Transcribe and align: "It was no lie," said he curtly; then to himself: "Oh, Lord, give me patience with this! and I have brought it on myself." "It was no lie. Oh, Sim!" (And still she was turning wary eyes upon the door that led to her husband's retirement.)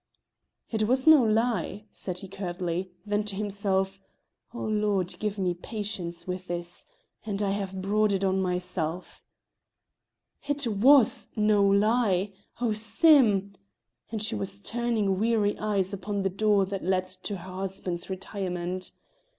"It 0.71 0.87
was 0.87 1.05
no 1.05 1.21
lie," 1.23 1.85
said 1.91 2.21
he 2.21 2.27
curtly; 2.27 2.89
then 3.05 3.23
to 3.25 3.35
himself: 3.35 4.01
"Oh, 4.51 4.63
Lord, 4.65 5.13
give 5.19 5.37
me 5.37 5.53
patience 5.53 6.25
with 6.25 6.47
this! 6.47 6.87
and 7.23 7.39
I 7.43 7.51
have 7.51 7.83
brought 7.83 8.11
it 8.11 8.23
on 8.23 8.41
myself." 8.41 9.21
"It 10.47 10.65
was 10.65 11.27
no 11.35 11.63
lie. 11.63 12.31
Oh, 12.59 12.73
Sim!" 12.73 13.53
(And 14.11 14.19
still 14.19 14.19
she 14.21 14.35
was 14.39 14.59
turning 14.61 15.19
wary 15.19 15.55
eyes 15.59 15.93
upon 15.93 16.23
the 16.23 16.29
door 16.31 16.65
that 16.65 16.83
led 16.83 17.05
to 17.05 17.37
her 17.37 17.51
husband's 17.51 18.09
retirement.) 18.09 18.91